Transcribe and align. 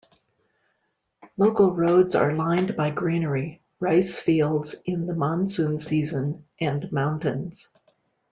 Local 1.37 1.75
roads 1.75 2.15
are 2.15 2.33
lined 2.33 2.75
by 2.75 2.89
greenery, 2.89 3.61
rice 3.79 4.19
fields 4.19 4.73
in 4.83 5.05
the 5.05 5.13
monsoon 5.13 5.77
season, 5.77 6.43
and 6.59 6.91
mountains. 6.91 7.69